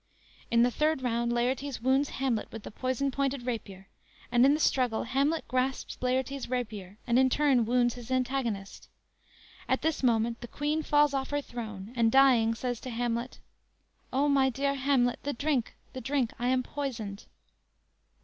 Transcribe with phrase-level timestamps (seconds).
[0.49, 3.87] "_In the third round Laertes wounds Hamlet with the poisoned pointed rapier,
[4.31, 8.89] and in the struggle Hamlet grasps Laertes' rapier and in turn wounds his antagonist.
[9.69, 13.37] At this moment the Queen falls off her throne, and dying, says to Hamlet:
[14.13, 17.25] _"O, my dear Hamlet; the drink, the drink; I am poisoned!"